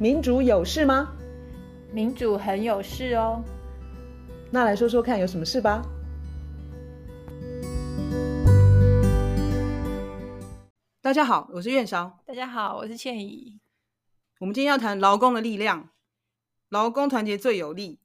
[0.00, 1.12] 民主有事吗？
[1.92, 3.44] 民主很有事哦。
[4.50, 5.82] 那来说说看，有什么事吧？
[11.02, 12.18] 大家好，我是苑韶。
[12.24, 13.60] 大家好，我是倩怡。
[14.38, 15.90] 我们今天要谈劳工的力量，
[16.70, 18.00] 劳工团结最有力。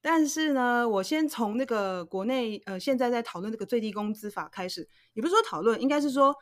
[0.00, 6.32] 但是呢，我先从那个国内呃，现在在讨论这个最低工资法开始，也不是说讨论，应该是说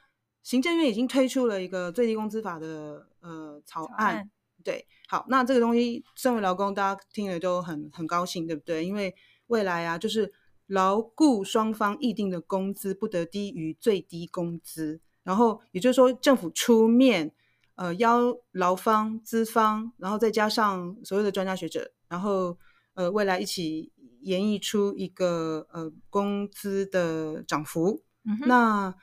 [0.43, 3.97] 行政院已经推出了一个最低工资法的呃草案。
[3.97, 4.31] 草案
[4.69, 8.85] 对，好，那这个东西，身为劳工，大家听了都很很高兴，对不对？
[8.85, 9.15] 因为
[9.47, 10.31] 未来啊，就是
[10.67, 17.33] 劳雇双方议定的工资不得低于最低工资，然后也就是说，政府出面，
[17.77, 22.59] 呃，邀劳方、资方，然后再加上所有的专家学者，然后
[22.93, 28.03] 呃，未来一起演绎出一个呃工资的涨幅。
[28.27, 28.39] 嗯。
[28.47, 28.95] 那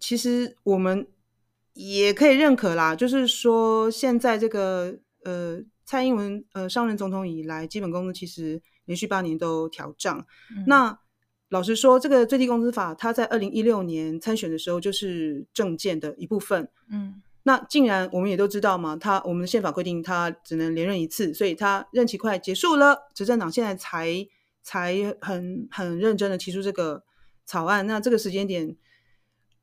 [0.00, 1.06] 其实我们。
[1.76, 10.26] 也可以认可啦，就是说现在这个呃蔡英文呃上任总统以来，基本工资其实连续八年都调涨。
[10.56, 10.98] 嗯、那
[11.50, 16.66] 老实说，这个最低工资法，它在二零一六年参选的时候就是政见的一部分。
[16.90, 24.26] 嗯，那竟然我们也都知道嘛，他我们的宪法规定他只能连任一次，所以他任期快结束了，执政党现在才
[24.62, 27.04] 才很很认真的提出这个
[27.44, 27.86] 草案。
[27.86, 28.78] 那这个时间点。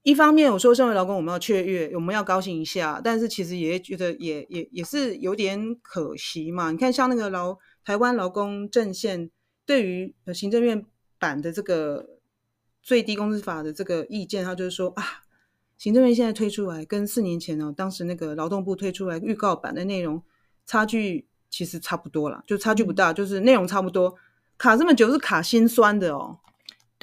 [0.03, 6.71] 一方面，我说身为劳工，我们要雀跃，我们要高兴一下，但是其实也觉得也也也是有点可惜嘛。
[6.71, 9.31] 你看，像那个劳台湾劳工阵线
[9.65, 10.85] 对于行政院
[11.17, 12.19] 版的这个
[12.81, 15.23] 最低工资法的这个意见，他就是说啊，
[15.77, 20.21] 行政院现在推出来跟四年前哦，当时那个劳动部推出来预告版的内容
[20.65, 24.13] 差距其实差不多了，就差距不大，就是内容差不多，
[24.57, 26.39] 卡这么久是卡心酸的哦。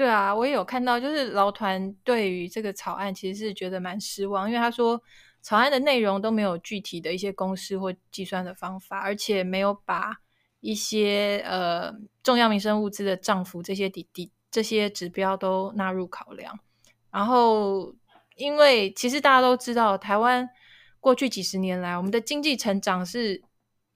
[0.00, 4.98] 对啊，我也有看到，就是劳团对于这个草案其实是觉得蛮失望，因为他说
[5.42, 10.16] 草案的内容都没有具体的一些公式或计算的方法，而且没有把
[10.60, 16.58] 一些呃重要民生物资的涨幅这些底底这些指标都纳入考量。
[17.10, 17.94] 然后，
[18.36, 20.48] 因为其实大家都知道，台湾
[20.98, 23.42] 过去几十年来，我们的经济成长是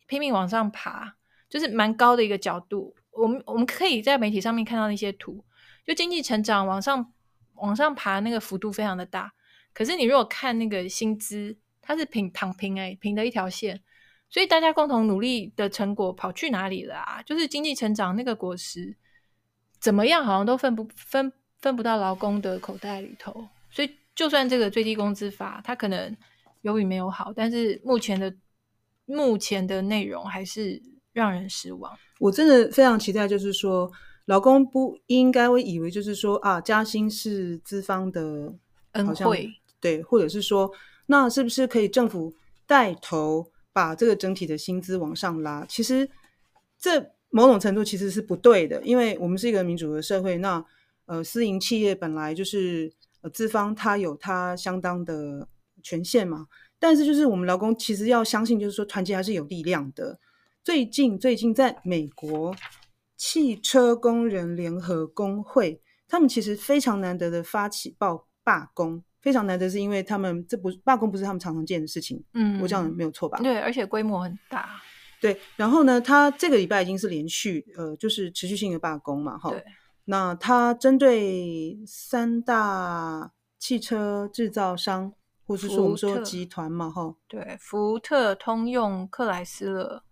[0.07, 1.17] 拼命往上爬，
[1.49, 2.95] 就是蛮高的一个角度。
[3.13, 5.43] 我们我们可以在媒体上面看到那些图。
[5.85, 7.13] 就经济成长往上
[7.55, 9.33] 往上爬，那个幅度非常的大。
[9.73, 13.83] 可是你如果看那个薪资，它是平躺平哎、平的一条线。
[14.31, 17.23] 所以大家共同努力的成果跑去哪里了啊？
[17.23, 18.97] 就是经济成长那个果实
[19.79, 23.47] 怎么样，好像都分不分分不到劳工的口袋里头。
[23.71, 26.17] 所以就算这个最低工资法，它可能
[26.63, 28.35] 有比没有好，但是目前的
[29.05, 31.97] 目前的内容还是让人失望。
[32.19, 33.93] 我真的非常期待，就是说。
[34.27, 38.55] 劳工不应该会以为就是说啊，加薪是资方的
[38.93, 40.71] 恩惠，对，或者是说，
[41.07, 42.33] 那是不是可以政府
[42.67, 45.67] 带头把这个整体的薪资往上拉？
[45.69, 46.09] 其实
[46.79, 50.65] 这某种程度其实是不对的，因为我们是一个民主的社会，那
[51.05, 55.47] 呃，私营企业本来就是呃资方它有它相当的
[55.83, 56.47] 权限嘛，
[56.79, 60.19] 但是就是我们劳工其实要相信，就是说团结还是有力量的。
[60.63, 62.57] 最近最近在美国。
[63.17, 68.09] 汽车工人联合工会，他们其实非常难得的发起罢
[68.43, 73.39] 罢工，非常难得是因为他们这不罢工不是他们常常见的事情，嗯，我讲的没有错吧？
[73.39, 74.69] 对，而且规模很大，
[75.21, 75.41] 对。
[75.57, 79.51] 然后呢，他这个礼拜已经是连续呃，就是持续性的罢工嘛，哈。
[79.51, 79.65] 对。
[80.07, 85.11] 那他针对三大汽车制造商，
[85.47, 87.15] 或是说我们说集团嘛，哈。
[87.27, 90.04] 对，福特、通用、克莱斯勒。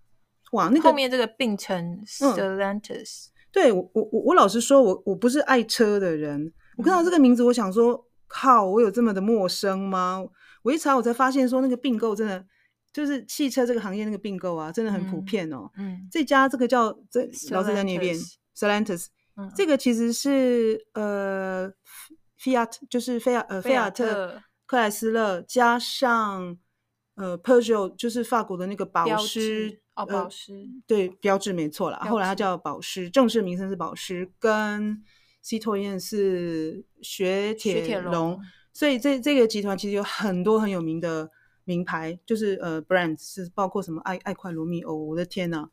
[0.53, 10.25] 哇，那个后面这个并称 Stellantis，嗯、对我我我老实说，我我不是爱车的人，我看到这个名字，我想说，靠，我有这么的陌生吗？
[10.63, 12.45] 我一查，我才发现说，那个并购真的
[12.93, 15.71] 就是汽车这个行业那个并购啊，真的很普遍哦。
[15.77, 18.17] 嗯，嗯这家这个叫这老师再念一遍
[18.57, 19.07] Stellantis，
[19.57, 21.73] 这个其实是呃
[22.39, 26.57] ，Fiat 就是菲亚呃菲亚特克莱斯勒加上
[27.23, 29.79] 呃 Peugeot 就是法国的那个保湿。
[29.95, 31.99] 哦，保湿、呃、对，标志没错啦。
[32.09, 35.05] 后来它叫保湿，正式名称是保湿，跟
[35.45, 38.41] Citroen 是雪铁龙。
[38.73, 41.31] 所以这这个集团其实有很多很有名的
[41.65, 44.97] 名牌，就是呃 brand 是包括什么爱爱快罗密欧。
[44.97, 45.69] 我的天呐，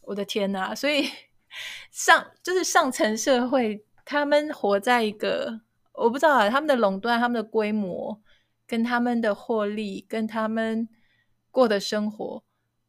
[0.00, 0.74] 我的天呐！
[0.74, 1.06] 所以
[1.92, 5.60] 上就是上层社会，他们活在一个
[5.92, 8.18] 我不知道啊，他们的垄断、他们的规模、
[8.72, 10.88] 跟他们的获利、跟他们
[11.50, 12.42] 过的生活。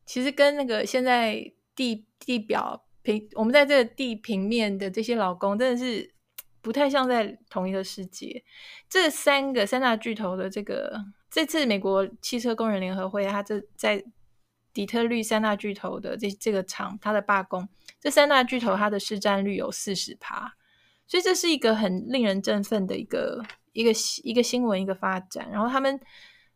[0.05, 6.13] 其实跟那个现在地地表平，我们在这个地平面的这些劳工，真的是
[6.61, 8.45] 不太像在同一个世界。
[8.87, 14.01] 这三个三大巨头的这个这次美国汽车工人联合会，他这在
[14.71, 17.67] 底特律三大巨头的这这个厂，他的罢工，
[17.99, 20.53] 这三大巨头它的市占率有四十趴，
[21.07, 23.91] 所以这是一个很令人振奋的一个一个
[24.23, 25.49] 一个新闻一个发展。
[25.51, 25.99] 然后他们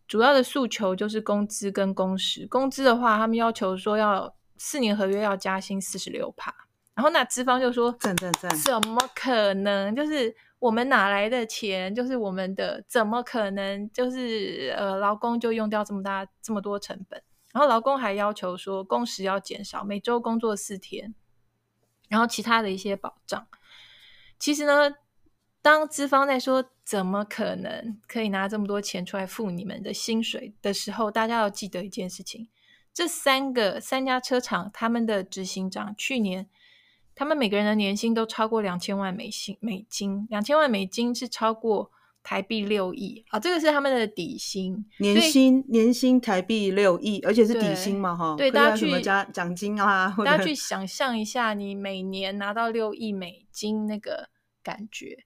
[0.07, 6.55] 主要的诉求就是工资跟工时，工资的话，他们要求说要四年合约要加薪四十六趴，
[6.95, 9.93] 然后那资方就说，赞赞赞，怎么可能？
[9.93, 10.33] 就是。
[10.59, 11.93] 我们哪来的钱？
[11.93, 13.87] 就是我们的，怎么可能？
[13.91, 17.21] 就是呃，劳工就用掉这么大这么多成本，
[17.53, 21.13] 然后劳工还要求说工时要减少，每周工作四天，
[22.09, 23.47] 然后其他的一些保障。
[24.39, 24.91] 其实呢，
[25.67, 32.47] 当资方在说怎么可能可以拿这么多钱出来付你们的薪水的时候，大家要记得一件事情：
[32.93, 36.47] 这三个三家车厂他们的执行长去年。
[37.13, 41.91] 他们每个人的年薪都超过两千万美金，美金两千万美金是超过
[42.23, 43.37] 台币六亿啊！
[43.37, 48.35] 这个是他们的底薪，年薪年薪台币六亿，而且是底薪嘛，哈。
[48.37, 54.29] 对，大家去加奖金啊，大家去想象一下，你每年拿到六亿美金那个
[54.63, 55.25] 感觉，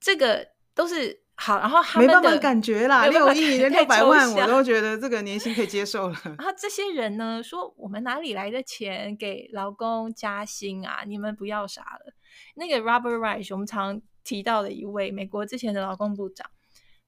[0.00, 1.20] 这个都是。
[1.42, 6.20] 好，然后他们没办法感觉啦，六亿六百万，我都觉得这个年薪可以接受了。
[6.36, 11.02] 然后这些人呢，说我们哪里来的钱给劳工加薪啊？
[11.06, 12.12] 你们不要傻了。
[12.56, 16.46] 那个 Robert Reich，我们常提到的一位美国之前的劳工部长，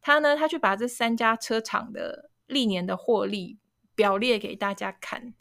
[0.00, 3.58] 他呢，他去把这三家车厂的历年的获利
[3.94, 5.34] 表列给大家看。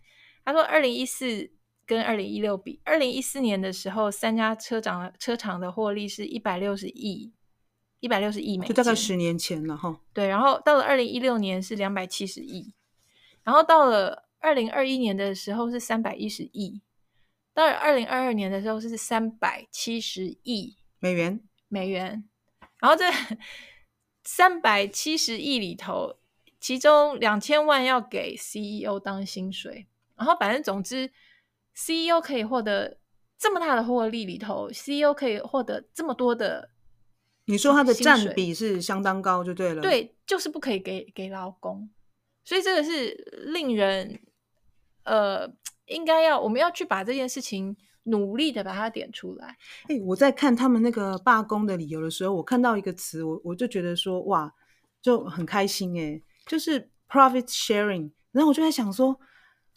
[0.44, 1.50] 他说，二零一四
[1.86, 7.32] 跟二零一六比，二零一四年的时候，三家车厂车厂的获利是一百六十亿。
[8.02, 10.02] 一百六十亿美金，就大概十年前了哈。
[10.12, 12.74] 对，然后到了二零一六年是两百七十亿，
[13.44, 16.82] 然后到了二零二一年的时候是三百一十亿，
[17.54, 21.40] 到了二零二二年的时候是三百七十亿美元。
[21.68, 22.28] 美元，
[22.80, 23.06] 然后这
[24.26, 26.18] 三百七十亿里头，
[26.60, 29.88] 其中两千万要给 CEO 当薪水，
[30.18, 31.10] 然后反正总之
[31.74, 32.98] ，CEO 可以获得
[33.38, 36.72] 这么大的获利里头，CEO 可以获得这么多的。
[37.46, 39.82] 你说它的占比是相当高，就对了。
[39.82, 41.90] 对，就是不可以给给劳工，
[42.46, 43.14] 所以这个是
[43.48, 44.20] 令人
[45.04, 45.52] 呃，
[45.88, 49.58] 应该要我们要去把这件事情努力的把它点出来。
[49.90, 54.54] 哎、欸，我在看他们那个罢工的理由的时候，我看到一个词，我我就觉得说哇，
[55.02, 58.12] 就很开心哎、欸，就是 profit sharing。
[58.32, 59.20] 然后我就在想说，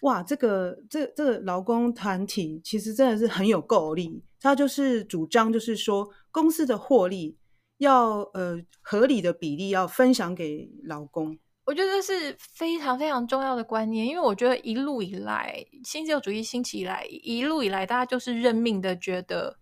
[0.02, 7.37] 哇，这个这这个劳工团体其实真的是很有够力，他就是主张就是说公司的获利。
[7.78, 19.58] 要呃合理的比例要分享给老公，我觉得这是非常非常重要的观念，因为我觉得一路以来新自由主义兴起以来，一路以来大家就是认命的觉得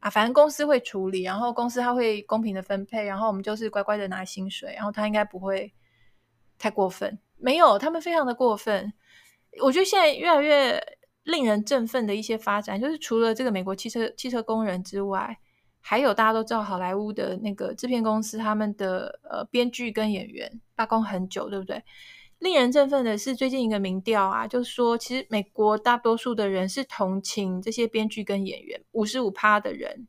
[0.00, 5.72] 啊，反正公司会处理，然后公司它会公平的分配，然后我们就是乖乖的拿薪水，然后他应该不会
[6.58, 7.18] 太过分。
[7.36, 8.92] 没有，他们非常的过分。
[9.62, 10.82] 我觉得现在越来越
[11.22, 15.38] 令人振奋的一些发展，就是除了这个美国汽车汽车工人之外。
[15.84, 21.82] 还有大家都知道，好莱坞的那个制片公司，他们的呃编剧跟演员罢工很久，对不对？
[22.38, 30.06] 令人振奋的是，最近一个民调啊，就是说，其实美国大多数的人是同情这些编剧跟演员，五十五趴的人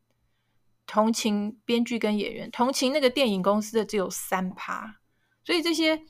[0.86, 5.00] 同情编剧跟演员，同情那个电影公司的只有三趴。
[5.44, 6.02] 所以这些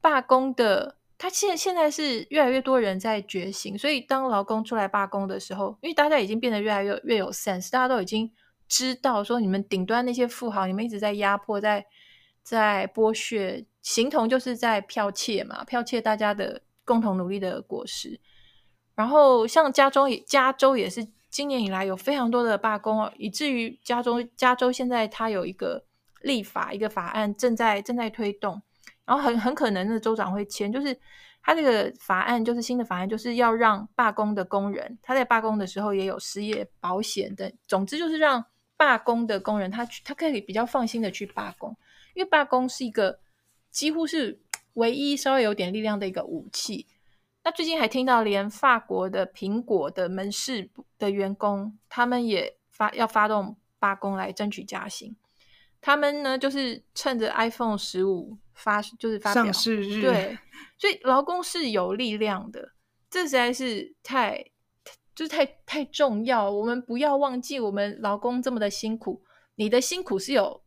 [0.00, 3.78] 罢工的，他现现在是越来越多人在觉醒。
[3.78, 8.30] 所以当劳工出来罢工的时候，因为大家已经变得越来越越有 sense，大家都已经。
[8.68, 11.84] 知道说你们顶端那些富豪，你们一直在压迫，在
[12.42, 18.20] 在剥削，形同就是在剽窃嘛，剽窃大家的共同努力的果实。
[18.94, 25.84] 然后像加州，加州也是今年以来有非常多的罢工，以至于加州加州现在它有一个
[26.22, 28.60] 立法，一个法案正在正在推动，
[29.04, 30.98] 然后很很可能的州长会签，就是
[31.42, 38.44] 他这个法案就是新的法案，就是要让罢工的工人他在罢工的时候也有失业保险的，总之就是让。
[38.76, 41.76] 罢工的工人，他去，他可以比较放心的去罢工，
[42.14, 43.20] 因为罢工是一个
[43.70, 44.40] 几乎是
[44.74, 46.86] 唯一稍微有点力量的一个武器。
[47.44, 55.14] 那最近还听到，连法国的苹果的门市的员工，他们也发要发动罢工来争取加薪。
[55.80, 60.38] 他们呢，就是趁着 iPhone 十五发，就是发表，上市日，对，
[60.78, 62.72] 所以劳工是有力量的，
[63.10, 64.44] 这实在是太。
[65.14, 69.22] 就是太太重要，我们不要忘记，我们劳工这么的辛苦，
[69.54, 70.62] 你的辛苦是有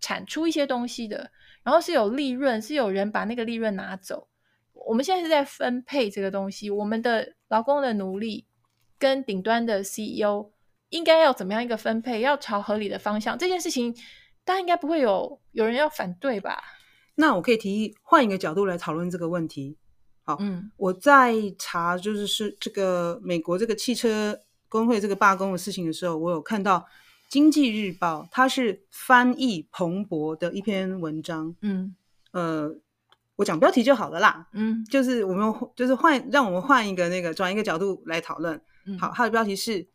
[0.00, 1.30] 产出一些东西的，
[1.62, 4.28] 然后是有利润，是有人把那个利润拿走。
[4.72, 8.48] 我们现在是在分配这个东西，我们的劳工的努力
[8.98, 10.50] 跟顶端的 CEO
[10.88, 13.38] 应该要怎么样一个分配，要朝合理的方向。
[13.38, 13.94] 这件事情
[14.44, 16.60] 大家应该不会有有人要反对吧？
[17.14, 19.78] 那我可以提议换一个角度来讨论这个问题。
[20.24, 26.78] 好，嗯，我在查就是是这个美国这个汽车工会这个罢工的事情的时候，我有看到
[27.28, 31.96] 《经济日报》，它是翻译彭博的一篇文章，嗯，
[32.30, 32.72] 呃，
[33.34, 39.88] 我讲标题就好了啦，嗯，就是我们就是换，让我们换一个那个转一个角度来讨论，嗯，好，它的标题是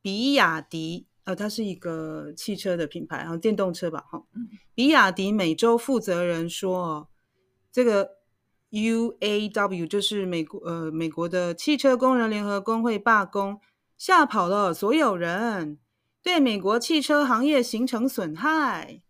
[0.00, 7.10] 比亚迪，呃，它是一个汽车的品牌，然后电动车吧，哈，嗯，比亚迪美洲负责人说，
[7.70, 8.15] 这个。
[8.76, 13.58] UAW 就是美国呃美国的汽车工人联合工会罢工，
[13.96, 15.78] 吓跑了所有人，
[16.22, 19.00] 对美国汽车行业形成损害。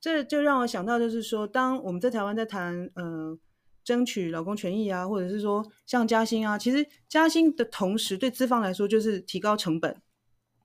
[0.00, 3.38] 这就让我想到，就是说，当我们在台湾在谈呃
[3.84, 10.02] 争取劳工权益啊，或者是说像加薪啊，其实加薪的同时，对资方来说就是提高成本。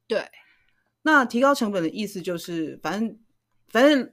[0.07, 0.25] 对，
[1.03, 3.19] 那提高成本的意思就是，反正
[3.69, 4.11] 反正。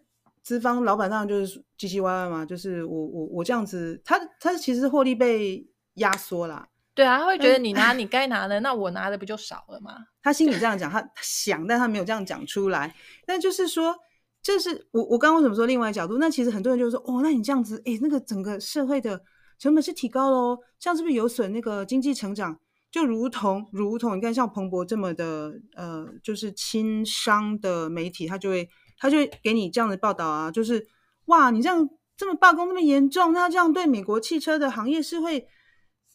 [0.48, 6.66] 资方老板当然就是唧唧歪歪嘛，就是我我我这样子，他他其实获利被压缩啦。
[6.94, 9.94] 对啊，他会觉得你拿你该拿的，那我拿的不就少了吗？
[10.24, 12.94] 他心里这样讲，他想，但他没有这样讲出来。
[13.26, 13.94] 但就是说，
[14.42, 16.16] 就是我我刚刚为什么说另外一角度？
[16.16, 19.20] 那其实很多人就说，哦，那你这样子，哎，那个整个社会的
[19.58, 22.58] 成本是提高喽，这样是不是有损那个经济成长？
[22.90, 28.66] 就如同如同你看，像彭博这么的呃，就是轻商的媒体，他就会。
[28.98, 30.86] 他就给你这样的报道啊，就是
[31.26, 35.46] 哇，你这样这么罢工这么严重，那这样对美国汽车的行业是会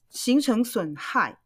[0.10, 1.40] 形成损害。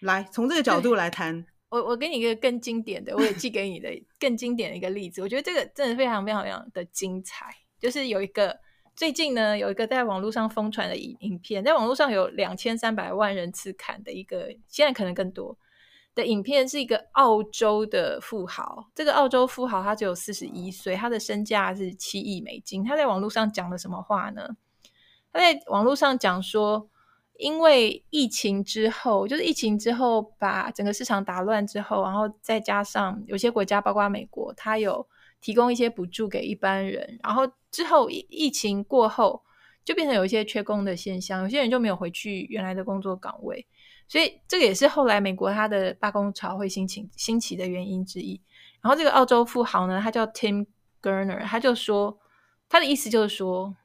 [0.00, 5.20] 来，从这个角度来谈， 我我给你一个更经典的，我也寄给你的更经典的一个例子。
[5.20, 7.52] 我觉得这个真的非常非常非常的精彩。
[7.80, 8.56] 就是有一个
[8.94, 15.58] 最近呢，有一个在网络上疯传的影影片，在网络上有两千三百万人次看的一个，现在可能更多。
[16.18, 22.82] 的影片是一个澳洲的富豪，这个澳洲富豪他只有四十一岁，他的身价是七亿美金。
[22.82, 24.56] 他在网络上讲了什么话呢？
[25.32, 26.90] 他在网络上讲说，
[27.38, 35.06] 因为疫情之后，就是疫情之后把整个市场打乱之后，然后再加上有些国家，包括美国，他有
[35.40, 39.44] 提供一些补助给一般人，然后之后疫疫情过后，
[39.84, 43.64] 就变成有一些缺工的现象，有些人就没有回去原来的工作岗位。
[44.08, 48.40] 所以这个也是后来美国它的罢工潮会兴起兴起的原因之一。
[48.80, 50.66] 然后这个澳洲富豪呢，他叫 Tim
[51.02, 52.18] Gurner，他就说
[52.68, 53.76] 他的意思就是说，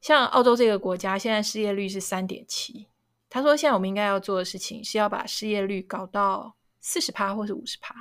[0.00, 2.88] 像澳洲这个国家现在失业率是三点七，
[3.30, 7.94] 他说现在我们应该要做的事情是要把失业率搞到四十趴或是五十趴。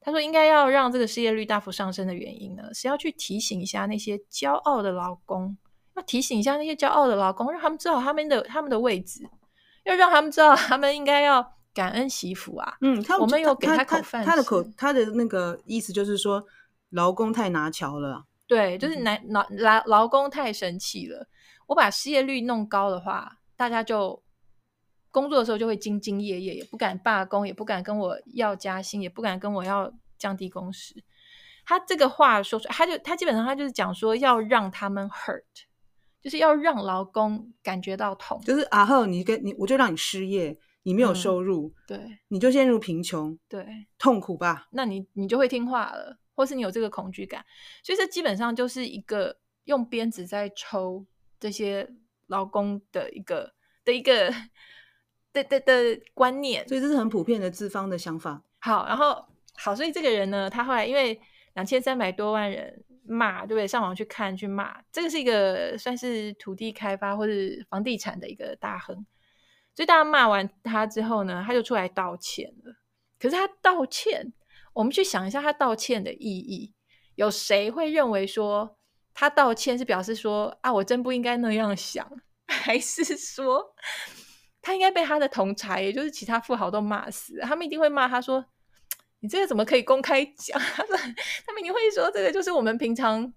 [0.00, 5.58] 他说应该要让这个失业率大幅上升的原因呢，是要去提醒一下那些骄傲的劳工，
[5.96, 9.28] 要提醒一下那些骄傲的劳工，让他们知道他们的他们的位置。
[9.88, 12.76] 要让他们知道，他们应该要感恩惜福啊。
[12.80, 14.28] 嗯，他我们有给他口饭吃。
[14.28, 16.44] 他的口，他的那个意思就是说，
[16.90, 18.26] 劳工太拿桥了。
[18.46, 21.26] 对，就是拿劳劳劳工太神气了。
[21.66, 24.22] 我把失业率弄高的话，大家就
[25.10, 30.94] 工作的时候就会兢兢业业，也不敢罢工，也不敢跟我要加薪，也不敢跟我要降低工时。
[31.64, 35.42] 他这个话说出来，他就他基本上他就是讲说要让他们 hurt。
[36.20, 43.64] 就是要让劳工感觉到痛，就是啊后你跟你，我就让你失业，你没有收入，嗯、对，你就陷入贫穷，对，
[43.98, 44.66] 痛苦吧？
[44.72, 47.44] 那你你就会听话了，或是你有这个恐惧感，
[47.84, 51.06] 所以这基本上就是一个用鞭子在抽
[51.38, 51.88] 这些
[52.26, 53.52] 劳工的一个
[53.84, 54.34] 的一个
[55.32, 58.42] 的的的观念，所以这是很普遍的资方的想法。
[58.58, 61.20] 好，然后好，所以这个人呢，他后来因为
[61.54, 62.84] 两千三百多万人。
[63.08, 63.66] 骂对不对？
[63.66, 68.94] 上网去看去骂，这个是一个算是土地开发或是房地产的一个大亨，
[69.74, 72.74] 所以大家骂完他之后呢，他就出来道歉了。
[73.18, 74.32] 可是他道歉，
[74.72, 76.74] 我们去想一下他道歉的意义，
[77.16, 78.78] 有谁会认为说
[79.14, 82.08] 他道歉是表示说啊，我真不应该那样想，
[82.46, 83.74] 还是说
[84.60, 87.38] 他应该被他的同侪，也就是其他富豪都骂死？
[87.40, 88.44] 他们一定会骂他说。
[89.20, 90.58] 你这个怎么可以公开讲？
[90.76, 90.98] 他们
[91.46, 93.32] 他们一定会说，这个就是我们平常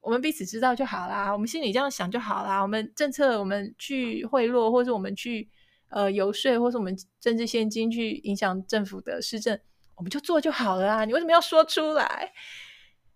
[0.00, 2.60] 我们彼此知道就好啦，我们心里这样想就好啦。
[2.60, 5.48] 我们政策我们去贿赂，或是我们去
[5.90, 9.58] 呃游说，或是我们政治献金去影响政府的施政，
[9.94, 11.04] 我们就做就好了啦。
[11.04, 12.32] 你为什么要说出来？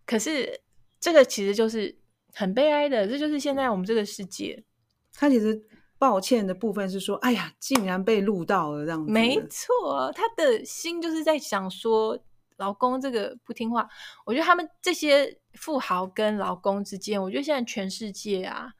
[0.06, 0.60] 可是
[1.00, 1.96] 这个其实就是
[2.32, 4.64] 很悲哀的，这就是现在我们这个世界，
[5.12, 5.60] 他其实。
[6.04, 9.10] 抱歉的部分是说，哎呀，竟然被录到了这样子。
[9.10, 12.18] 没错，他的心就是在想说，
[12.58, 13.88] 老公这个不听话。
[14.26, 18.70] 我觉得他们这些富豪跟老公之间，我觉得现在全世界啊，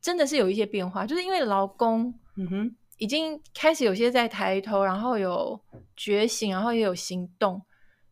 [0.00, 5.60] 真的是有一些变化，就是因为老公，嗯哼，已经开始有些在抬头，然后有
[5.96, 7.60] 觉醒，然后也有行动，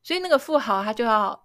[0.03, 1.41] 所以那个富豪他就要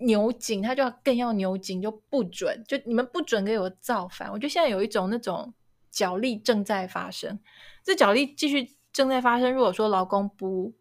[0.00, 4.30] 扭紧，他就要更要扭紧，就不准，就你们不准给我造反。
[4.30, 5.50] 我觉得现在有一种那种。
[5.92, 7.38] 角力正在发生，
[7.84, 9.52] 这角力继续正在发生。
[9.52, 10.72] 如果说劳工不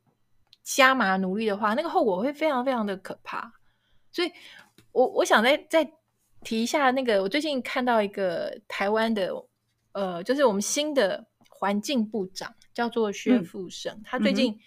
[0.63, 3.53] 加码努力的话，那个后果会非常非常的可怕。
[4.11, 4.31] 所以
[4.93, 5.91] 我我想再再
[6.41, 9.31] 提一下那个，我最近看到一个台湾的，
[9.91, 14.57] 呃，就是我们新的环境部长叫做薛富盛，嗯、他最近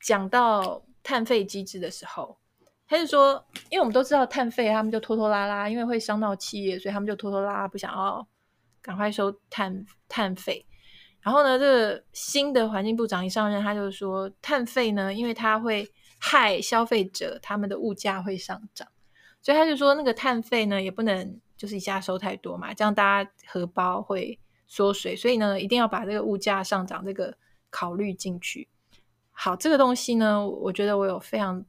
[0.00, 8.26] 讲到碳费机制的时候，嗯、他就说，因为我们都知道碳费，他们就拖拖拉拉，因为会伤到企业，所以他们就拖拖拉拉，不想要。
[8.82, 10.64] 赶快收碳碳费，
[11.20, 15.86] 然后呢，这个新的环境部长一上任，他就说碳费呢，因为它会
[16.18, 18.88] 害消费者，他们的物价会上涨，
[19.42, 27.36] 所以他就说那个碳费呢，也不能就是一下收太多嘛，这样大家荷包会缩水，所以呢，一定要把这个物价上涨这个
[27.68, 28.68] 考虑进去。
[29.32, 31.64] 好，这个东西呢，我觉得我有非常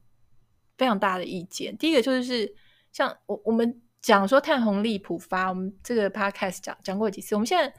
[0.78, 1.76] 非常大的意见。
[1.76, 2.54] 第一个就是
[2.90, 3.82] 像我我们。
[4.02, 7.36] 讲说碳红利普发，我们这个 podcast 讲讲过几次。
[7.36, 7.72] 我们现在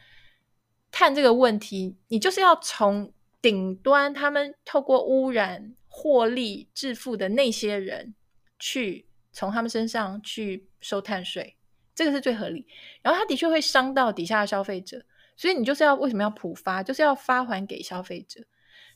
[0.90, 8.16] 看这个问题，你就是要从顶端他们透过污染获利致富的那些人，
[8.58, 11.58] 去从他们身上去收碳税，
[11.94, 12.66] 这个是最合理。
[13.02, 18.40] 然后它的确会伤到底下的消费者，所以你就是要为什么要普发，就是要发还给消费者。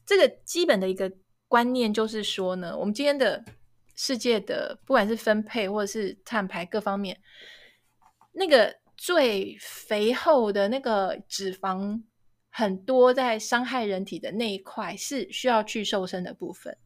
[0.05, 1.11] 这个基本的一个
[1.49, 3.43] 观念就是说呢，我们今天的。
[3.99, 7.19] 世界的不管是分配或者是碳排各方面，
[8.31, 12.03] 那个最肥厚的那个脂肪
[12.51, 16.77] 很多，在伤害人体的那一块是需要去瘦身的部分。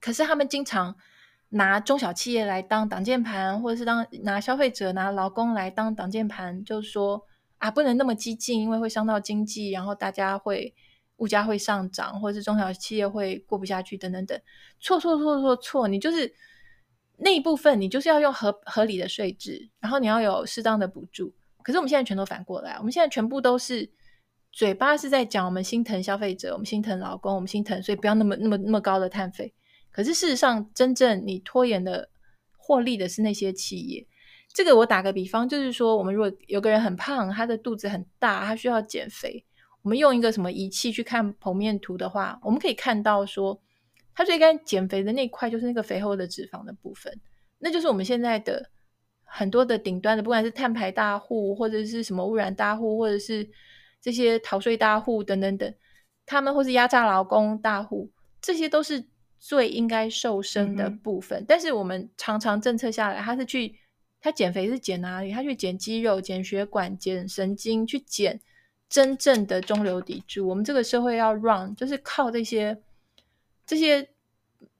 [0.00, 0.96] 可是他们经常
[1.50, 7.22] 拿中小企业来当挡箭盘，或者是当拿消费者、拿劳工来当挡箭盘，就是说
[7.58, 10.74] 啊，不能那么激进，因为会伤到经济，然后大家会。
[11.16, 14.40] 物价会上涨，或者是中小企业会过不下去，等等等，
[14.80, 15.88] 错错错错错！
[15.88, 16.32] 你就是
[17.18, 21.32] 那一部分，你就是要用合合理的税制，然后你要有适当的补助。
[21.62, 23.90] 可是我们现在全都反过来，我们现在全部都是
[24.52, 29.54] 嘴巴是在讲我们心疼消费者，我们心疼劳工，我们心疼，所以不要那么那么那么高的碳费。
[29.90, 32.10] 可是事实上，真正你拖延的
[32.58, 34.06] 获利的是那些企业。
[34.52, 39.45] 这个我打个比方，就是说，我们如果有个人很胖，他的肚子很大，他需要减肥。
[39.86, 43.56] 我们用一个什么仪器去看剖面图的话，我们可以看到说，
[44.12, 47.16] 它最该减肥的那块就是那个肥厚的脂肪的部分，
[47.60, 48.68] 那就是我们现在的
[49.22, 53.48] 很多的顶端的，不管是碳排大户，或者是什么污染大户，或者是
[54.00, 55.72] 这些逃税大户等等等，
[56.26, 58.10] 他们或是压榨劳工大户，
[58.42, 59.06] 这些都是
[59.38, 61.42] 最应该瘦身的部分。
[61.42, 63.76] 嗯、但是我们常常政策下来，他是去
[64.20, 65.30] 他减肥是减哪里？
[65.30, 68.40] 他去减肌肉、减血管、减神经，去减。
[68.88, 72.80] 真正的中流砥柱，我们这个社会要 run，就是靠这些
[73.66, 74.08] 这些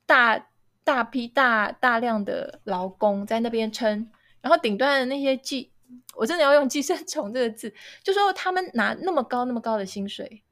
[0.06, 0.48] 大
[0.84, 4.08] 大批大大量的劳工在那边撑，
[4.40, 5.72] 然后顶端的那些寄，
[6.14, 10.42] 我真的要用寄生虫这个字，就说他们拿那么高那么高的薪水，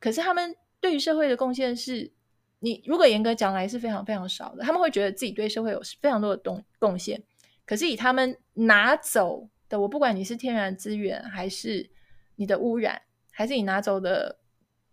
[0.00, 2.10] 可是他们对于社会的贡献是，
[2.58, 7.22] 你如果严格讲来是非常非常少的，他们会觉得自己对社会有非常多的贡贡献，
[7.64, 11.88] 可是以他们拿走的，我不管你是天然资源还是。
[12.36, 14.38] 你的污染还是你拿走的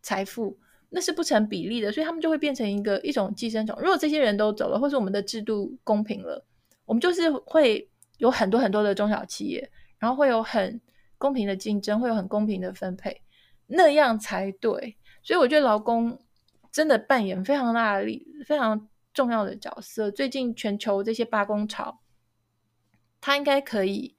[0.01, 0.57] 财富，
[0.89, 3.77] 那是不成比例的，所以他们就会变成一个一种寄生虫。
[3.79, 6.45] 如果这些人都走了，或是我们的制度公平了，
[6.85, 10.81] 我们就是会有很多很多的中小企业，然后会有很
[11.17, 13.21] 公平的竞争，会有很公平的分配，
[13.67, 14.97] 那样才对。
[15.21, 16.19] 所以我觉得劳工
[16.71, 20.11] 真的扮演非常大的力、非常重要的角色。
[20.11, 21.99] 最近全球这些罢工潮，
[23.21, 24.15] 他应该可以。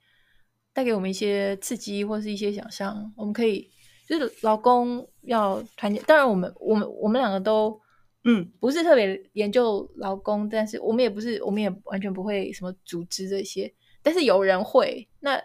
[0.75, 3.09] 带给我们一些刺激，或是一些想象。
[3.15, 3.71] 我们可以
[4.09, 6.01] 就是劳工要团结。
[6.01, 7.79] 当然，我们我们我们两个都
[8.25, 13.73] 嗯不是特别研究劳工，但是我们也不是，我们也完全不会什么组织这些。
[14.03, 15.07] 但是有人会。
[15.21, 15.41] 那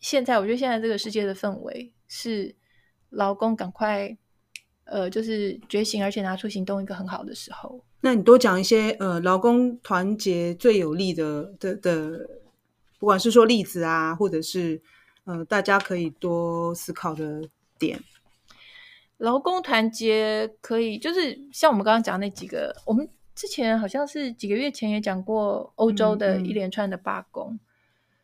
[0.00, 2.52] 现在我觉得现在这个世界的氛围是
[3.10, 4.18] 劳工赶快
[4.86, 7.80] 呃就是觉醒，而且拿出行动一个很好的时候。
[8.00, 12.42] 那你多讲一些呃劳工团结最有力的的的。
[12.98, 14.80] 不管是说例子啊，或者是
[15.24, 17.42] 呃，大家可以多思考的
[17.78, 18.00] 点。
[19.18, 27.52] 劳工团结可以，就是像我们刚刚讲那几个，我们之前好像是几个月前也讲过欧洲的一连串的罢工。
[27.52, 27.60] 嗯嗯、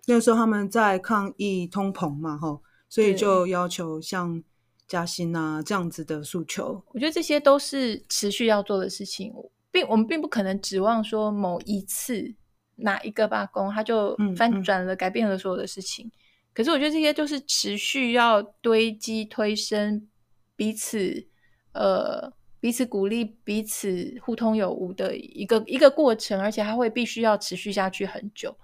[0.07, 4.43] 那个时候他们在抗议通膨嘛，吼，所以就要求像
[4.89, 6.83] 加薪啊这样子的诉求。
[6.93, 9.33] 我觉得这些都是持续要做的事情，
[9.71, 12.35] 并我们并不可能指望说某一次。
[12.83, 16.11] 哪一个罢工，他就翻转了，嗯嗯、改变了所有的事情。
[16.53, 20.09] 可是我觉得这些就是持续要堆积、推升
[20.57, 21.27] 彼此，
[21.73, 28.57] 呃，彼此鼓励、彼此互通有无的一个一个过程，而且它会必须要持续下去很久。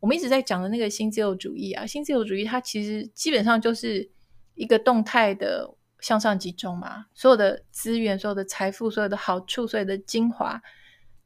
[0.00, 4.08] 我们一直在讲的那个新自由主义啊，新自由主义它其实基本上就是
[4.54, 5.68] 一个动态的
[6.00, 10.62] 向上集中嘛，所有的资源、所有的财富、所有的好处、所有的精华，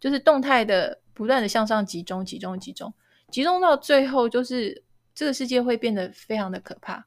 [0.00, 2.92] 就是动态的不断的向上集中、集中、集中，
[3.30, 4.82] 集中到最后，就是
[5.14, 7.06] 这个世界会变得非常的可怕。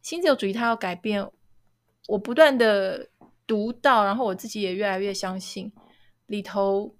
[0.00, 1.28] 新自由主义它要改变，
[2.08, 3.08] 我不断的
[3.46, 5.72] 读到，然后我自己也越来越相信
[6.26, 6.94] 里头。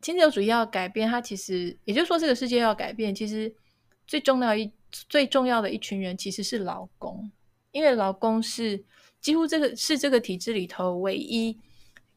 [0.00, 3.54] 新自由主义要改变，它其实也就是说，这个世界要改变，其实
[4.04, 7.30] 最重要一最重要的一群人其实是劳工，
[7.70, 8.84] 因为劳工是
[9.20, 11.56] 几乎这个是这个体制里头唯一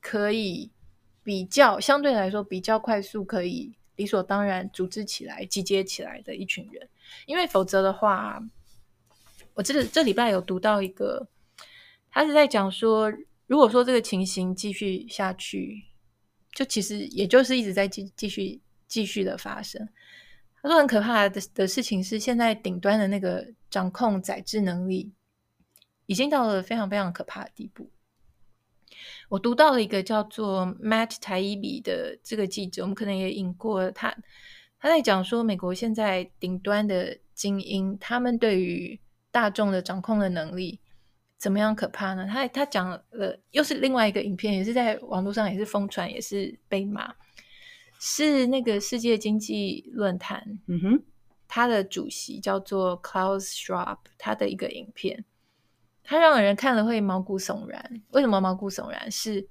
[0.01, 0.71] 可以
[1.25, 6.87] 比较相对来说比较快速可以理所当然组织起来集结起来的一群人，
[7.25, 8.41] 因为否则的话，
[9.55, 11.27] 我这这礼拜有读到一个，
[12.09, 13.11] 他是在讲说，
[13.47, 15.83] 如果说这个情形继续下去。
[16.55, 19.89] 就其实也就是一直在继继续继续的发生。
[20.61, 25.11] 他说很可怕的的事情是，现在顶端的那个掌控宰制能力
[26.05, 27.89] 已经到了非常非常可怕的地步。
[29.29, 34.15] 我读到了一个叫做 Matt Taibbi 的这个记者，我们可能也引过他，
[34.79, 38.99] 他在讲说，美国现在顶端的精英，他们对于
[39.31, 40.79] 大众的掌控的能力。
[41.37, 42.25] 怎么样可怕呢？
[42.25, 47.13] 他他讲了，又是另外一个影片，也是在网络上也是疯传，也是被骂。
[47.99, 51.03] 是那个世界经济论坛，嗯哼，
[51.47, 55.25] 他的主席叫做 Klaus Schwab，他的一个影片，
[56.05, 58.01] 它让人看了会毛骨悚然。
[58.11, 59.11] 为什么毛骨悚然？
[59.11, 59.47] 是，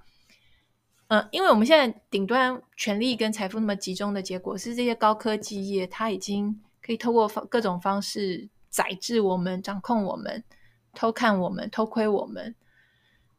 [1.09, 10.43] 呃，因为我们现在顶端权力跟财富那么集中的结果，是这些高科技业，它已经可以透过方各种方式宰制我们，掌控我们。
[10.97, 12.55] 偷看我们，偷窥我们。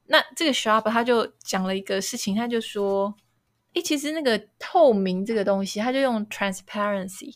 [0.08, 3.16] 那这个 Schwab 他就讲了一个事情，他就说
[3.76, 7.34] ：“诶，其实那个透明这个东西，他就用 transparency。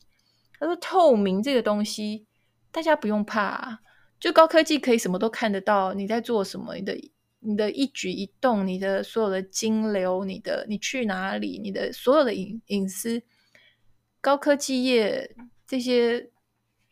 [0.60, 2.28] 他说透明这个东西，
[2.70, 3.80] 大家不用怕，
[4.20, 6.98] 就高科技可以什么都看得到，你在做什么，你的
[7.40, 13.22] 你的一举一动，你的所有的金流，你的你去哪里，你的所有的隐隐私，
[14.20, 16.30] 高科技业这些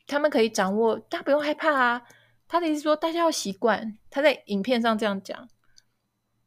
[0.08, 2.02] 他们可以掌握，大家不用害怕啊。”
[2.50, 3.98] 他的意思说，大家要习惯。
[4.10, 5.50] 他在影片上这样讲。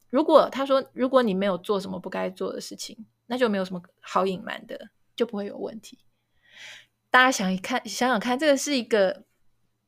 [0.09, 5.99] 如果他说，如果你没有做什么不该做的事情，那就没有什么好隐瞒的，就不会有问题。
[7.11, 9.25] 大家想一看，想想看，这个是一个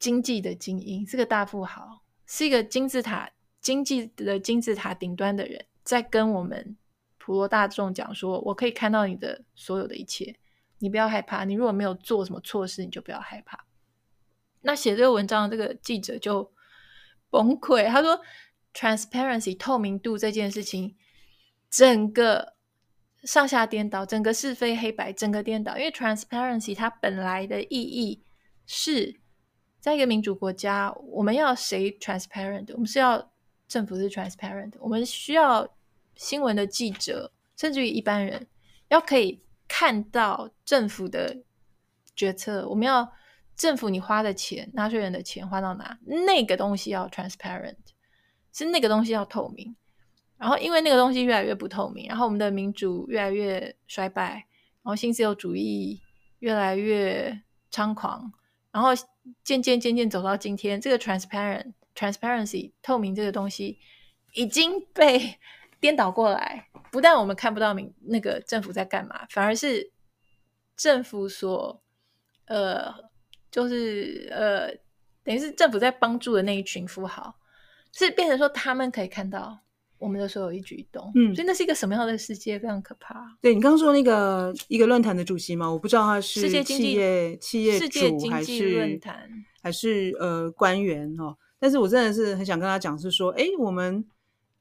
[0.02, 6.76] 经济的精英，是个大富豪，是一个金字塔经济的金字塔顶端的人，在跟我们
[7.18, 10.34] 普罗大众讲说：“我可以看到你的所有的一切，
[10.80, 11.44] 你不要害怕。
[11.44, 13.64] 你如果没有做什么错事，你就不要害怕。”
[14.62, 16.52] 那写这个文章的这个记者就
[17.30, 18.20] 崩溃，他说
[18.74, 20.96] ：“transparency 透明度这件事情，
[21.70, 22.54] 整个
[23.22, 25.78] 上下颠倒，整个是非黑白，整个颠倒。
[25.78, 28.24] 因为 transparency 它本来的意义
[28.66, 29.21] 是
[29.82, 32.72] 在一个民主国家，我们要谁 transparent？
[32.72, 33.30] 我们是要
[33.68, 35.68] 政府是 transparent，我们需要
[36.14, 38.46] 新闻的记者，甚至于一般人
[38.88, 41.42] 要可以看到政府的
[42.16, 43.12] 决策，我们要。”
[43.54, 45.96] 政府，你花的钱，纳税人的钱花到哪？
[46.26, 47.76] 那个东西要 transparent，
[48.50, 49.76] 是那个东西要透明。
[50.38, 54.46] 然后，因为那个东西越来越不透明，然后我们的民主越来越衰败，
[54.82, 56.00] 然后新自由主义
[56.38, 58.32] 越来越猖狂，
[58.72, 58.88] 然后
[59.44, 63.78] 渐渐渐渐走到今天，这个 transparent transparency 透明这个东西
[64.34, 65.38] 已经被
[65.80, 66.68] 颠倒过来。
[66.90, 69.92] 不但我们看不到明那个政府在干嘛，反而是
[70.76, 71.82] 政府所
[72.46, 73.10] 呃。
[73.52, 74.68] 就是呃，
[75.22, 77.38] 等于是政府在帮助的那一群富豪，
[77.92, 79.61] 是变成说他们可以看到
[80.02, 82.58] 我们的所有一举一动，嗯，所以那是一个什么样的世界？
[82.58, 83.36] 非常可怕。
[83.40, 89.28] 对，你刚刚说那个一个论坛的主席嘛，我不知道他是企业企业主世界经济论坛
[89.62, 94.04] 还是呃官员哦，但是我真的是很想跟他讲，是说，哎，我们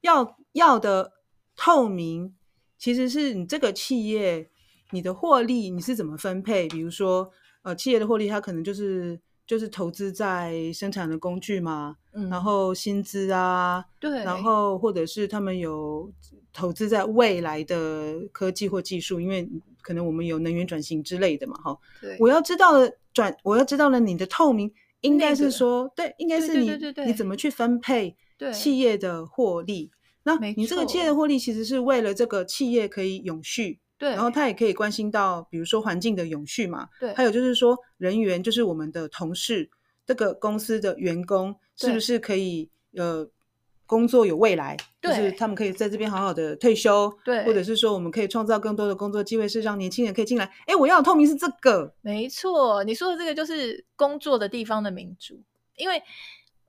[0.00, 1.12] 要要的
[1.56, 2.34] 透明，
[2.78, 4.48] 其实是你这个企业
[4.92, 7.30] 你的获利你是怎么分配，比如说。
[7.64, 16.12] 呃，企业的获利，它可能就是就是投资在生产的工具嘛，嗯，然后薪资啊，对，然后或者是他们有
[16.52, 19.48] 投资在未来的科技或技术，因为
[19.80, 26.70] 可能我们有能源转型之类的嘛，哈，对，我要知道了转，我要知道了你的透明，应该是说，那个、对，应该是你
[27.06, 28.16] 你怎么去分配
[28.52, 29.90] 企业的获利，
[30.24, 33.80] 那你这个企业的获利其实是为了这个企业可以永续。
[33.98, 36.88] 对，然后他也可以关心到，比如说环境的永续嘛。
[36.98, 39.70] 对，还有就是说人员，就是我们的同事，
[40.06, 43.28] 这个公司的员工是不是可以呃
[43.86, 44.76] 工作有未来？
[45.00, 47.12] 就是他们可以在这边好好的退休。
[47.24, 50.44] 对，或者是说我们可以创造更多的工作机会，是让年轻人可以进来。
[50.66, 51.92] 哎，我要的透明是这个。
[52.00, 55.42] 没错，你说的这个就是工作的地方的民主，
[55.76, 56.02] 因为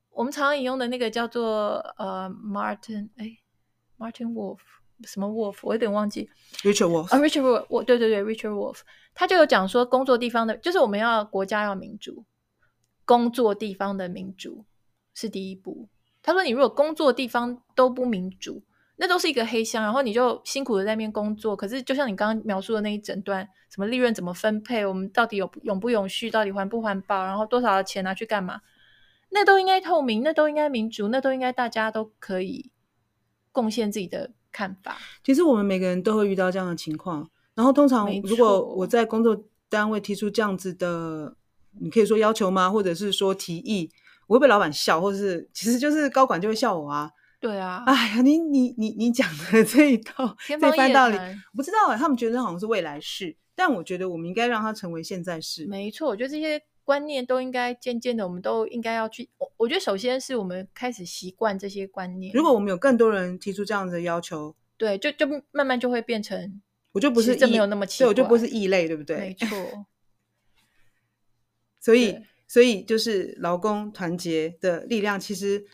[0.10, 3.38] 我们常常引用的那个叫做呃，Martin 哎
[3.98, 4.60] ，Martin Wolf
[5.04, 6.30] 什么 Wolf，我有点忘记
[6.62, 8.80] ，Richard Wolf 啊，Richard Wolf，我对对对，Richard Wolf，
[9.14, 12.24] 他就有讲说，工作地方的，就是我们要国家要民主，
[13.06, 14.66] 工作地方的民主
[15.14, 15.88] 是第一步。
[16.22, 18.64] 他说，你如果工作地方都不民主，
[18.96, 28.62] 那都是一个黑箱，然后你就辛苦的在那边工作，可是就像你刚刚描述的那一整段，什么利润怎么分配，我们到底有永不永续，到底环不环保，然后多少钱拿去干嘛？
[29.32, 32.72] 那都应该透明，那都应该民主，那都应该大家都可以
[33.52, 34.98] 贡献自己的看法。
[35.24, 41.36] 其实我们每个人都会遇到这样的情况，然后通常如果我在工作单位提出这样子的，
[41.80, 42.70] 你可以说要求吗？
[42.70, 43.90] 或者是说提议，
[44.28, 47.12] 我会被老板笑，或者是其实就是高管就会笑我啊。
[47.40, 55.66] 对啊，哎呀，你你你你讲的这一套这番道理，我不知道啊，他们觉得好像是未来式，但我觉得我们应该让它成为现在式。
[55.68, 56.62] 没错，我觉得这些。
[56.86, 59.30] 观念都应该渐渐的，我们都应该要去。
[59.38, 62.34] 我我觉得首先是我们开始习惯这些观念。
[62.34, 69.16] 如果我们有更多人提出这样子的要求，对，就就慢慢就会变成，我就不是这没有那么奇怪，对，我就不是异类，对不对？
[69.16, 69.48] 没错。
[71.84, 72.18] 所以，
[72.48, 75.66] 所以就是劳工团结的力量，其实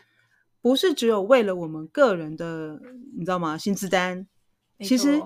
[0.60, 2.80] 不是只有为了我们个人的，
[3.16, 3.56] 你知道吗？
[3.56, 4.26] 薪资单，
[4.80, 5.22] 其实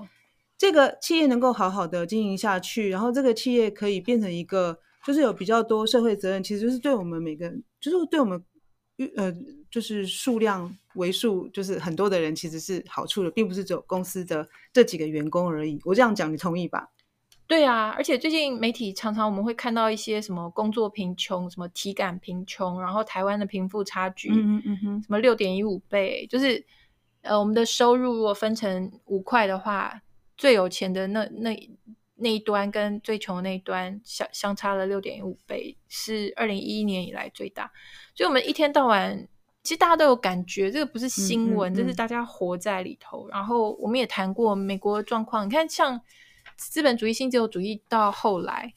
[0.57, 4.79] 这个企业能够好好的经营下去，然后这个企业可以变成一个。
[5.05, 8.43] 就是有比较多社会责任，其实就是对我们每个人，就是对我们，
[9.15, 9.31] 呃，
[9.69, 15.79] 就是数量为数就是很多的人，其实是好处的，并不是只有公司的这几个员工而已。
[15.85, 16.89] 我这样讲，你同意吧？
[17.47, 26.65] 对啊，而且最近媒体常常我们会看到一些什么工作贫穷、什么体感贫穷，然后台湾的贫富差距，嗯嗯嗯，什么六点一五倍，就是
[27.21, 30.01] 呃，我们的收入如果分成五块的话，
[30.37, 31.69] 最有钱的那那。
[32.17, 37.69] 那一端跟最穷的那一端相相差了六点五倍，是二零一一年以来最大。
[38.15, 39.27] 所以，我们一天到晚，
[39.63, 43.27] 其实大家都有感觉，这个不是新闻，嗯嗯嗯，这是大家活在里头。
[43.27, 45.45] 然后，我们也谈过美国的状况。
[45.45, 45.99] 你看，像
[46.57, 48.73] 资本主义、新自由主义到后来，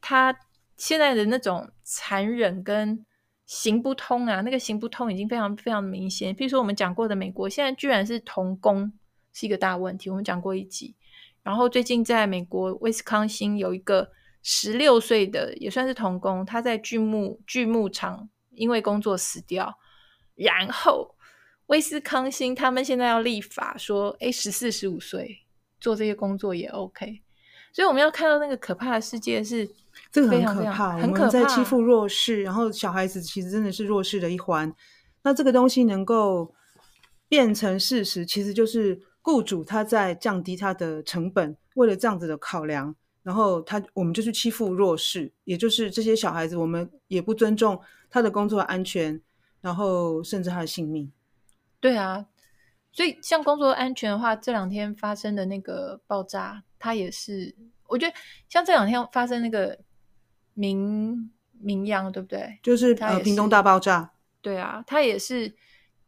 [0.00, 0.36] 它
[0.76, 3.04] 现在的那种残忍跟
[3.46, 6.34] 行不通啊，那个行不通已经非常非常明显。
[6.34, 8.92] 比如说，我们讲过的美国，现在居然是童工
[9.32, 10.08] 是一个大问题。
[10.08, 10.94] 我们讲过一集。
[11.42, 14.10] 然后最近在美国威斯康星有一个
[14.42, 19.78] 十六岁的也算是童工，他在锯木锯木厂因为工作死掉。
[20.34, 21.16] 然后
[21.66, 25.40] 威斯康星他们现在要立法说，诶，十四十五岁
[25.80, 27.22] 做这些工作也 OK。
[27.72, 29.68] 所以我们要看到那个可怕的世界是
[30.12, 34.72] 这个很可怕，很可怕，我们在欺负弱势，然后小孩子其实真的是弱势的一环。
[35.22, 36.54] 那这个东西能够
[37.28, 39.00] 变成事实，其实就是。
[39.22, 49.20] 雇主他在降低他的成本，为了这样子的考量，然后他我们就去欺负弱势，也就是这些小孩子，我们也不尊重他的工作安全，
[49.60, 51.12] 然后甚至他的性命。
[51.80, 52.24] 对啊，
[52.92, 57.54] 所以像工作安全的话，这两天发生的那个爆炸，它也是，
[57.88, 58.14] 我觉得
[58.48, 59.78] 像这两天发生那个
[60.54, 62.58] 明明阳，对不对？
[62.62, 64.12] 就是呃，屏东大爆炸。
[64.40, 65.54] 对啊，它也是。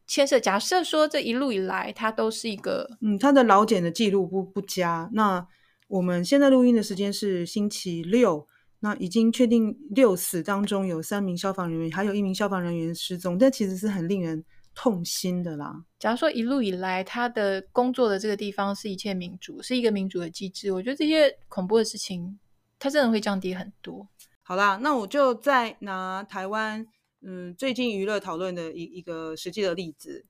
[0.04, 5.08] 牵涉，假设说这一路以来，它都是一个，嗯，它的劳检的记录不不佳。
[5.14, 5.46] 那
[5.88, 8.46] 我们现在录音的时间是星期六，
[8.80, 15.85] 那已经确定六死当中有三名消防人员，还有一名消防人员失踪，这其实是很令人痛心的啦。
[15.98, 22.38] 假如说一路以来他的工作的这个地方是一切民主，是一个民主的机制，我觉得这些恐怖的事情，
[22.78, 24.08] 它真的会降低很多。
[24.42, 26.87] 好啦，那我就再拿台湾。
[27.24, 30.26] 嗯，最近娱乐讨论的一一个实际的例子，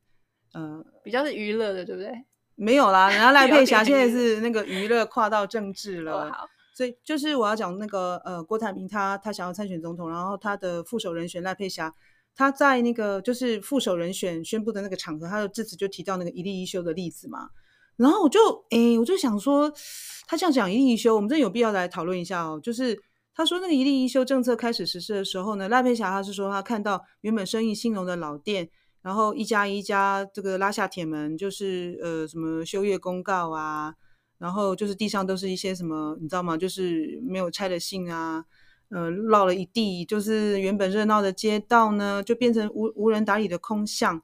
[0.52, 2.12] 嗯、呃，比较是娱乐的，对不对？
[2.54, 11.92] 没有啦，人家赖佩霞现在是那个娱乐跨到政治了，好，所以就是我要讲那个呃，郭台铭他他想要参选总统，然后他的副手人选赖佩霞，
[12.34, 17.48] 他在那个就是副手人选宣布的那个场合，他的致辞就提到那个一例一休的例子嘛，
[17.96, 18.38] 然后我就
[18.70, 19.72] 诶，我就想说，
[20.26, 22.98] 他这样讲一例一休，我们真的有必要来讨论一下哦，就是。
[23.34, 28.68] 他说，那个一例一休政策开始实施的时候呢，赖佩霞他是说，他看到原本生意兴隆的老店，
[29.00, 33.94] 然后一家一家这个拉下铁门，就是呃什么休业公告啊，
[34.36, 36.58] 然后就是地上都是一些什么，你知道吗？
[36.58, 38.44] 就是没有拆的信啊，
[38.92, 44.22] 呃，落了一地，就是原本热闹的街道呢，就变成无无人打理的空巷。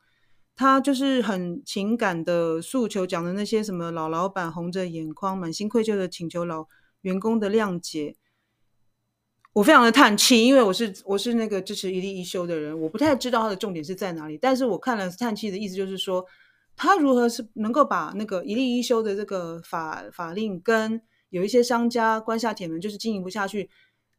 [0.55, 6.67] 他就是很情感的诉求，讲的那些什么老老板红着眼眶，满心愧疚的请求老
[7.03, 8.17] 员工的谅解。
[9.55, 14.37] 我非常的叹气，因为我是我是那个支持一例一休的人，我不太知道他的重点是在哪里。
[14.37, 16.25] 但是我看了叹气的意思，就是说
[16.77, 21.01] 他如何是能够把那个一例一休的这个法法令跟
[21.31, 23.71] 有一些商家关下铁门，就是经营不下去，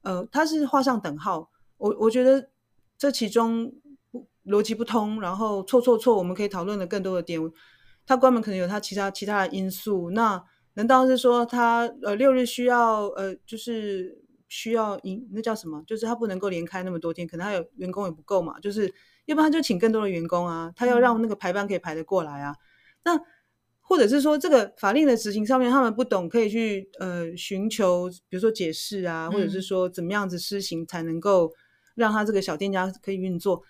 [0.01, 1.49] 呃，他是画上等号。
[1.77, 2.49] 我我觉得
[2.97, 3.71] 这其中
[4.45, 7.39] 逻辑不通，然后错错错，我们可以讨论的更多的点。
[8.05, 10.09] 他关门可能有他其他其他的因素。
[10.11, 15.83] 那难道是说他呃六日需要呃就是需要营那叫什么？
[15.85, 18.59] 就是他不能够连开那么多天，可能他有员工也不够嘛。
[18.59, 18.93] 就是
[19.25, 22.55] 要不然他就请更多的员工啊，他要让那个排班可以排得过来啊。
[23.03, 23.19] 那
[23.89, 31.51] 或者是说这个法令的执行上面他们不懂，可以去呃寻求比如说解释啊，或者是说怎么样子施行才能够
[31.95, 33.63] 让他这个小店家可以运作。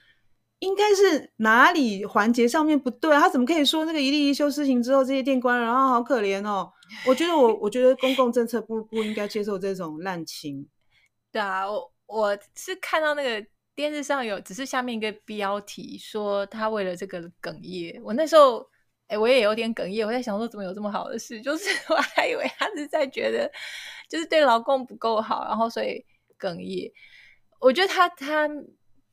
[0.60, 3.22] 应该是哪里环节上面不对啊？
[3.22, 6.70] 他怎么可以说那个一例一休施行之后，这些店关了，然后好可怜哦？
[7.08, 10.68] 我觉得我 我觉得公共政策不不应该接受这种滥情。
[11.32, 17.98] 对啊，我我是看到那个电视上有，只是下面一个标题说他为了这个哽咽。
[18.04, 18.68] 我那时候
[19.10, 20.08] 哎，我也有点哽咽。
[20.08, 21.42] 我在想说，怎么有这么好的事？
[21.42, 23.52] 就是 我还以为他是在觉得
[24.08, 26.06] 就是对劳工不够好，然后所以
[26.40, 26.90] 哽咽。
[27.60, 28.50] 我觉得他他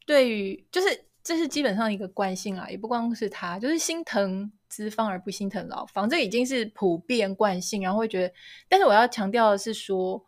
[0.07, 1.05] 对于就是。
[1.27, 7.83] 这是基本上一个惯性啊，也不光是他，就是心疼资方而不心疼劳方，这已经是普遍惯性。
[7.83, 8.33] 然后会觉得，
[8.69, 10.25] 但是我要强调的是说，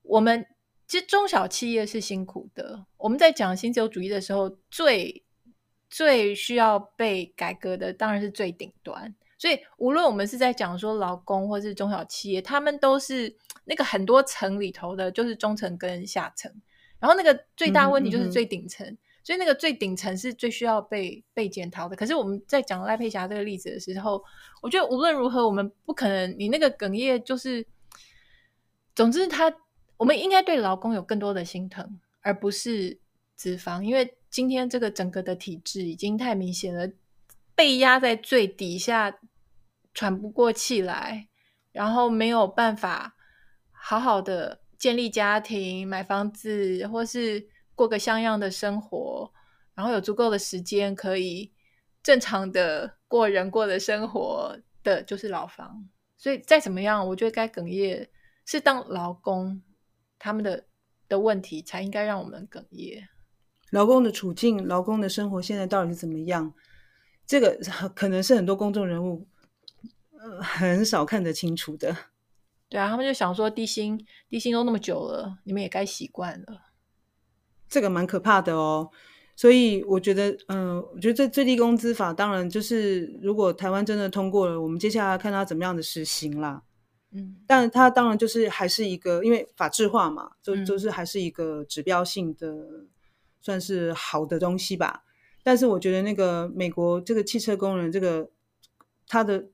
[0.00, 0.46] 我们
[0.86, 2.82] 其实中小企业是辛苦的。
[2.96, 5.22] 我们在讲新自由主义的时候，最
[5.88, 9.14] 最需要被改革的当然是最顶端。
[9.36, 16.52] 所以无论我们是在讲说劳工或是中小企业，他们都是那个很多层里头的，就是中层跟下层。
[16.98, 18.86] 然后那个最大问题就是最顶层。
[18.86, 21.94] 嗯嗯所以那个最顶层是最需要被被检讨的。
[21.94, 24.24] 可是我们在讲赖佩霞这个例子的时候，
[24.62, 27.66] 我觉得无论如何，我们不可能你那个哽咽就是，
[28.94, 29.54] 总之他
[29.98, 32.98] 我们应该对劳工有更多的心疼，而不是
[33.36, 36.90] 脂肪，因为今天这个整个的体制已经太明显了，
[37.54, 39.18] 被压在最底下，
[39.94, 41.28] 喘不过气来，
[41.72, 43.16] 然后没有办法
[43.70, 47.48] 好好的建立家庭、买房子，或是。
[47.78, 49.32] 过个像样的生活，
[49.72, 51.52] 然后有足够的时间可以
[52.02, 55.88] 正常的过人过的生活的，就是劳方。
[56.16, 58.10] 所以再怎么样，我觉得该哽咽
[58.44, 59.62] 是当劳工
[60.18, 60.64] 他们的
[61.08, 63.08] 的问题，才应该让我们哽咽。
[63.70, 66.52] 劳工的处境，劳工的生活现在到底是怎么样？
[67.26, 67.58] 这个
[67.94, 69.26] 可能是很多公众人物
[70.18, 71.94] 呃很少看得清楚的。
[72.68, 76.62] 对啊，他们就想说低薪，低薪都那么久了，你们也该习惯了。
[77.68, 78.90] 这个蛮可怕的哦，
[79.36, 86.62] 所以我觉得，嗯、呃，我觉得这最低工资法当然就是，如果台湾真的通过了，我们接下来看它怎么样的实行啦。
[87.10, 92.88] 嗯，但它当然就是还是一个，因为法制化嘛，就就是还是一个指标性的，嗯、
[93.40, 95.04] 算是好的东西吧。
[95.42, 98.30] 但是我觉得那个美国这个汽车工人这个
[99.06, 99.48] 他的。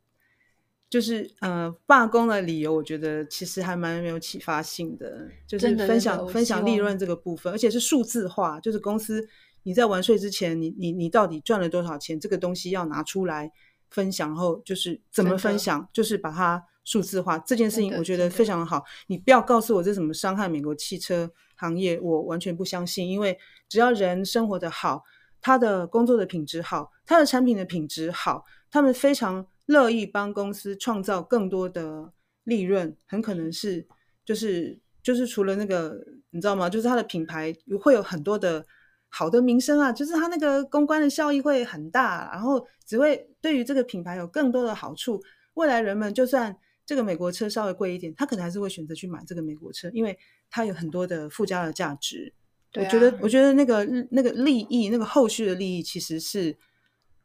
[0.90, 9.26] 就是呃罢工的理由，我觉得其实还蛮没有启发性的，就是分享分享利润这个部分，而且是数字化，就是公司
[9.64, 13.50] 你在完税之前，你你你到底赚了多少钱，这个东西要拿出来
[13.90, 18.84] 分享，然后就是怎么分享，就是把它数字化这件事情，我觉得非常的好。
[19.08, 21.28] 你不要告诉我这怎么伤害美国汽车
[21.64, 25.02] 行业，我完全不相信，因为只要人生活的好，
[25.40, 29.46] 他的工作的品质好，他的产品的品质好，他们非常。
[29.66, 33.88] 乐意帮公司创造更多的利润，很可能是
[34.22, 35.98] 就是就是除了那个
[36.32, 36.68] 你知道吗？
[36.68, 37.50] 就是他的品牌
[37.80, 38.62] 会有很多的
[39.08, 45.18] 好的名声啊，就是他那个公关的效益会很大，然后只会对于这个品牌有更多的好处。
[45.54, 50.14] 未来人们就算这个美国车稍微贵一点，他可能还是会选择去买这个美国车，因为
[50.54, 52.32] 它有很多的附加的价值。
[52.70, 52.86] 对啊。
[52.86, 56.56] 我觉得，我觉得那个那个利益，那个后续的利益其实是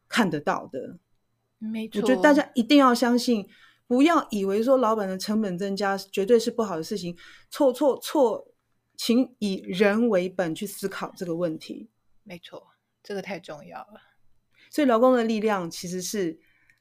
[0.07, 0.97] 看得到的。
[1.59, 3.47] 没错，我觉得大家一定要相信，
[3.85, 7.15] 不要以为说老板的成本增加绝对是不好的事情。
[7.51, 8.47] 错错错，
[8.97, 11.91] 请以人为本去思考这个问题。
[12.23, 12.71] 没错，
[13.03, 14.01] 这个太重要了。
[14.71, 16.39] 所以劳工的力量其实是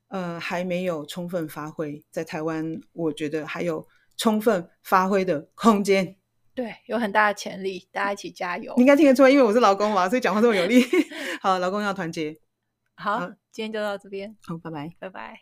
[0.09, 6.17] 呃还没有充分发挥，在台湾我觉得还有充分发挥的空间。
[6.59, 8.75] 对，有很大的潜力，大家一起加油。
[8.77, 10.83] 你应该听得出来，因为我是老公嘛，所以讲话这么有力。
[11.41, 12.37] 好，老公要团结。
[12.97, 13.21] 好。
[13.21, 15.35] 好今天就到这边，好，拜拜，拜拜。